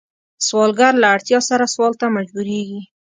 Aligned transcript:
سوالګر 0.47 0.93
له 1.01 1.07
اړتیا 1.15 1.39
سره 1.49 1.65
سوال 1.73 1.93
ته 2.01 2.05
مجبوریږي 2.15 2.81